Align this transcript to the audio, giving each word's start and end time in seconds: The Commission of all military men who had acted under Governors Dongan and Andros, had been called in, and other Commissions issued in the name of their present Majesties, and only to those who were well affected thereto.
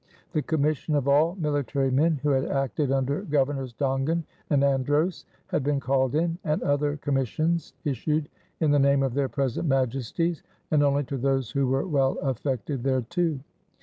The 0.31 0.41
Commission 0.41 0.95
of 0.95 1.07
all 1.07 1.35
military 1.35 1.91
men 1.91 2.19
who 2.23 2.29
had 2.31 2.45
acted 2.45 2.91
under 2.91 3.21
Governors 3.21 3.71
Dongan 3.71 4.23
and 4.49 4.63
Andros, 4.63 5.25
had 5.45 5.63
been 5.63 5.79
called 5.79 6.15
in, 6.15 6.39
and 6.43 6.63
other 6.63 6.97
Commissions 6.97 7.73
issued 7.85 8.27
in 8.61 8.71
the 8.71 8.79
name 8.79 9.03
of 9.03 9.13
their 9.13 9.29
present 9.29 9.67
Majesties, 9.67 10.41
and 10.71 10.81
only 10.81 11.03
to 11.03 11.17
those 11.17 11.51
who 11.51 11.67
were 11.67 11.85
well 11.85 12.17
affected 12.17 12.81
thereto. 12.83 13.41